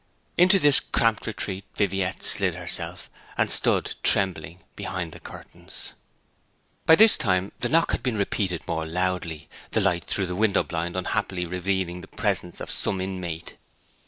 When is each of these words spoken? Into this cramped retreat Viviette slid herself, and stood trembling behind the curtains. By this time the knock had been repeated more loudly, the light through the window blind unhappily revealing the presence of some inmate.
Into 0.35 0.57
this 0.57 0.79
cramped 0.79 1.27
retreat 1.27 1.63
Viviette 1.75 2.23
slid 2.23 2.55
herself, 2.55 3.07
and 3.37 3.51
stood 3.51 3.93
trembling 4.01 4.63
behind 4.75 5.11
the 5.11 5.19
curtains. 5.19 5.93
By 6.87 6.95
this 6.95 7.15
time 7.17 7.51
the 7.59 7.69
knock 7.69 7.91
had 7.91 8.01
been 8.01 8.17
repeated 8.17 8.67
more 8.67 8.87
loudly, 8.87 9.47
the 9.69 9.79
light 9.79 10.05
through 10.05 10.25
the 10.25 10.35
window 10.35 10.63
blind 10.63 10.97
unhappily 10.97 11.45
revealing 11.45 12.01
the 12.01 12.07
presence 12.07 12.59
of 12.59 12.71
some 12.71 12.99
inmate. 12.99 13.57